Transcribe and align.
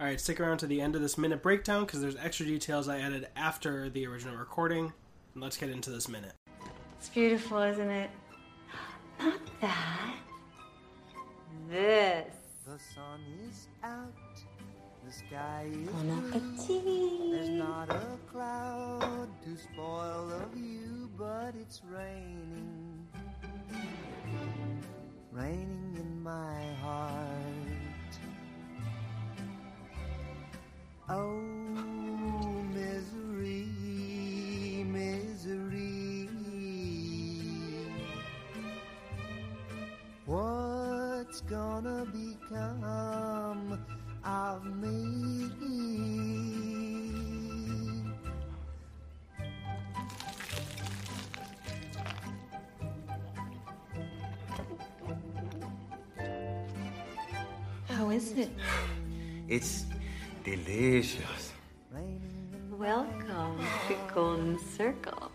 All 0.00 0.06
right, 0.06 0.18
stick 0.18 0.40
around 0.40 0.56
to 0.58 0.66
the 0.66 0.80
end 0.80 0.96
of 0.96 1.02
this 1.02 1.18
minute 1.18 1.42
breakdown 1.42 1.84
because 1.84 2.00
there's 2.00 2.16
extra 2.16 2.46
details 2.46 2.88
I 2.88 3.00
added 3.00 3.28
after 3.36 3.90
the 3.90 4.06
original 4.06 4.34
recording. 4.34 4.94
And 5.34 5.42
let's 5.42 5.58
get 5.58 5.68
into 5.68 5.90
this 5.90 6.08
minute. 6.08 6.32
It's 6.98 7.10
beautiful, 7.10 7.58
isn't 7.58 7.90
it? 7.90 8.10
Not 9.20 9.38
that. 9.60 10.14
This. 11.68 12.34
The 12.64 12.78
sun 12.94 13.20
is 13.46 13.68
out, 13.84 14.14
the 15.04 15.12
sky 15.12 15.68
is 15.70 15.88
Bon 15.90 16.30
blue. 16.30 17.32
There's 17.32 17.48
not 17.50 17.90
a 17.90 18.00
cloud 18.30 19.28
to 19.44 19.56
spoil 19.56 20.28
the 20.28 20.56
view, 20.56 21.10
but 21.18 21.54
it's 21.60 21.82
raining. 21.84 22.19
Oh, 31.12 31.40
misery, 32.72 33.66
misery. 34.86 36.28
What's 40.24 41.40
gonna 41.40 42.06
become 42.12 43.80
of 44.24 44.64
me? 44.76 45.50
How 57.88 58.10
is 58.10 58.30
it? 58.30 58.50
It's 59.48 59.86
delicious. 60.44 61.52
Welcome 62.70 63.58
to 63.88 63.96
Golden 64.14 64.58
Circle. 64.58 65.30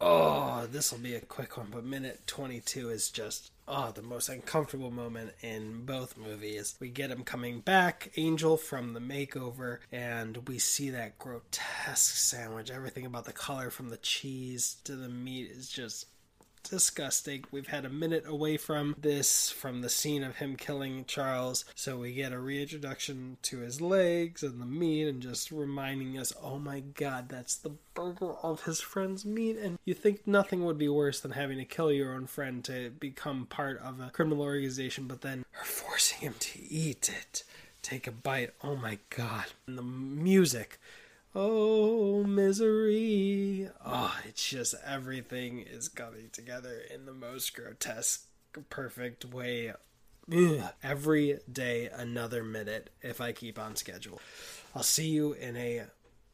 Oh, 0.00 0.66
this 0.70 0.90
will 0.90 0.98
be 0.98 1.14
a 1.14 1.20
quick 1.20 1.56
one, 1.58 1.68
but 1.70 1.84
minute 1.84 2.26
22 2.26 2.88
is 2.88 3.10
just, 3.10 3.52
oh, 3.68 3.92
the 3.92 4.02
most 4.02 4.28
uncomfortable 4.30 4.90
moment 4.90 5.32
in 5.42 5.84
both 5.84 6.16
movies. 6.16 6.74
We 6.80 6.88
get 6.88 7.10
him 7.10 7.22
coming 7.22 7.60
back, 7.60 8.10
Angel 8.16 8.56
from 8.56 8.94
the 8.94 9.00
makeover, 9.00 9.78
and 9.92 10.48
we 10.48 10.58
see 10.58 10.90
that 10.90 11.18
grotesque 11.18 12.16
sandwich. 12.16 12.70
Everything 12.70 13.04
about 13.04 13.26
the 13.26 13.32
color 13.32 13.70
from 13.70 13.90
the 13.90 13.98
cheese 13.98 14.76
to 14.84 14.96
the 14.96 15.08
meat 15.10 15.50
is 15.50 15.68
just 15.68 16.06
disgusting. 16.62 17.44
We've 17.50 17.66
had 17.66 17.84
a 17.84 17.90
minute 17.90 18.24
away 18.26 18.56
from 18.56 18.94
this, 18.98 19.50
from 19.50 19.80
the 19.80 19.88
scene 19.88 20.22
of 20.22 20.36
him 20.36 20.56
killing 20.56 21.04
Charles, 21.06 21.64
so 21.74 21.98
we 21.98 22.12
get 22.12 22.32
a 22.32 22.38
reintroduction 22.38 23.36
to 23.42 23.58
his 23.58 23.80
legs 23.80 24.42
and 24.42 24.60
the 24.60 24.66
meat, 24.66 25.08
and 25.08 25.22
just 25.22 25.50
reminding 25.50 26.18
us, 26.18 26.32
oh 26.42 26.58
my 26.58 26.80
god, 26.80 27.28
that's 27.28 27.56
the 27.56 27.72
burger 27.94 28.34
of 28.42 28.64
his 28.64 28.80
friend's 28.80 29.24
meat. 29.24 29.56
And 29.56 29.78
you 29.84 29.94
think 29.94 30.26
nothing 30.26 30.64
would 30.64 30.78
be 30.78 30.88
worse 30.88 31.20
than 31.20 31.32
having 31.32 31.58
to 31.58 31.64
kill 31.64 31.92
your 31.92 32.14
own 32.14 32.26
friend 32.26 32.64
to 32.64 32.90
become 32.90 33.46
part 33.46 33.80
of 33.80 34.00
a 34.00 34.10
criminal 34.10 34.42
organization, 34.42 35.06
but 35.06 35.20
then 35.20 35.44
are 35.58 35.64
forcing 35.64 36.20
him 36.20 36.34
to 36.38 36.62
eat 36.62 37.08
it. 37.08 37.44
Take 37.82 38.06
a 38.06 38.12
bite. 38.12 38.50
Oh 38.62 38.76
my 38.76 38.98
god. 39.10 39.46
And 39.66 39.76
the 39.76 39.82
music. 39.82 40.78
Oh, 41.34 42.24
misery. 42.24 43.31
Oh, 43.94 44.16
it's 44.26 44.48
just 44.48 44.74
everything 44.86 45.58
is 45.60 45.90
coming 45.90 46.30
together 46.32 46.80
in 46.92 47.04
the 47.04 47.12
most 47.12 47.54
grotesque, 47.54 48.26
perfect 48.70 49.26
way. 49.26 49.74
Ugh. 50.34 50.62
Every 50.82 51.40
day, 51.50 51.90
another 51.92 52.42
minute 52.42 52.88
if 53.02 53.20
I 53.20 53.32
keep 53.32 53.58
on 53.58 53.76
schedule. 53.76 54.18
I'll 54.74 54.82
see 54.82 55.08
you 55.08 55.34
in 55.34 55.58
a 55.58 55.82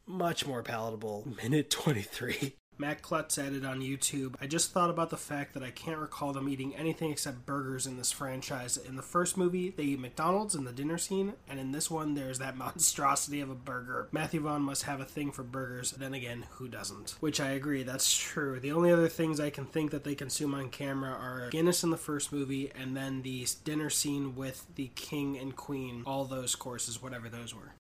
much 0.07 0.47
more 0.47 0.63
palatable 0.63 1.27
minute 1.43 1.69
23. 1.69 2.55
Matt 2.79 3.03
Klutz 3.03 3.39
added 3.39 3.65
on 3.65 3.81
YouTube, 3.81 4.37
I 4.41 4.47
just 4.47 4.73
thought 4.73 4.89
about 4.89 5.11
the 5.11 5.17
fact 5.17 5.53
that 5.55 5.65
I 5.65 5.71
can't 5.71 5.99
recall 5.99 6.33
them 6.33 6.49
eating 6.49 6.77
anything 6.77 7.11
except 7.11 7.45
burgers 7.45 7.87
in 7.89 7.97
this 7.97 8.13
franchise. 8.13 8.77
In 8.77 8.95
the 8.95 9.03
first 9.03 9.37
movie, 9.37 9.71
they 9.71 9.83
eat 9.83 9.99
McDonald's 9.99 10.55
in 10.55 10.65
the 10.65 10.73
dinner 10.73 10.97
scene, 10.97 11.33
and 11.49 11.59
in 11.59 11.73
this 11.73 11.91
one, 11.91 12.15
there's 12.15 12.39
that 12.39 12.57
monstrosity 12.57 13.41
of 13.41 13.51
a 13.51 13.55
burger. 13.57 14.09
Matthew 14.13 14.41
Vaughn 14.41 14.63
must 14.63 14.85
have 14.85 15.01
a 15.01 15.05
thing 15.05 15.33
for 15.33 15.43
burgers, 15.43 15.91
then 15.91 16.15
again, 16.15 16.47
who 16.53 16.69
doesn't? 16.69 17.17
Which 17.19 17.41
I 17.41 17.51
agree, 17.51 17.83
that's 17.83 18.17
true. 18.17 18.61
The 18.61 18.73
only 18.73 18.93
other 18.93 19.09
things 19.09 19.41
I 19.41 19.51
can 19.51 19.67
think 19.67 19.91
that 19.91 20.05
they 20.05 20.15
consume 20.15 20.55
on 20.55 20.71
camera 20.71 21.11
are 21.11 21.51
Guinness 21.51 21.83
in 21.83 21.91
the 21.91 21.97
first 21.97 22.33
movie, 22.33 22.71
and 22.79 22.97
then 22.97 23.23
the 23.23 23.47
dinner 23.65 23.91
scene 23.91 24.37
with 24.37 24.67
the 24.77 24.91
king 24.95 25.37
and 25.37 25.57
queen, 25.57 26.05
all 26.07 26.25
those 26.25 26.55
courses, 26.55 27.03
whatever 27.03 27.29
those 27.29 27.55
were. 27.55 27.73